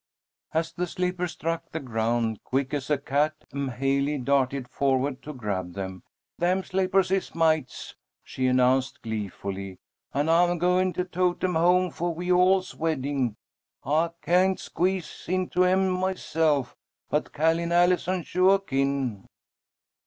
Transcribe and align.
As 0.51 0.73
the 0.73 0.87
slippers 0.87 1.33
struck 1.33 1.69
the 1.71 1.79
ground, 1.79 2.43
quick 2.43 2.73
as 2.73 2.89
a 2.89 2.97
cat, 2.97 3.35
M'haley 3.53 4.17
darted 4.17 4.67
forward 4.67 5.21
to 5.21 5.31
grab 5.31 5.73
them. 5.73 6.01
"Them 6.39 6.63
slippahs 6.63 7.11
is 7.11 7.35
mates!" 7.35 7.95
she 8.23 8.47
announced, 8.47 9.03
gleefully, 9.03 9.77
"and 10.11 10.27
I'm 10.27 10.57
goin' 10.57 10.91
to 10.93 11.03
tote 11.05 11.43
'em 11.43 11.53
home 11.53 11.91
for 11.91 12.15
we 12.15 12.31
all's 12.31 12.73
wedding. 12.73 13.35
I 13.83 14.09
kain't 14.23 14.59
squeeze 14.59 15.25
into 15.27 15.65
'em 15.65 15.91
myself, 15.91 16.75
but 17.11 17.31
Ca'line 17.31 17.71
Allison 17.71 18.23
suah 18.23 18.57
kin." 18.57 19.27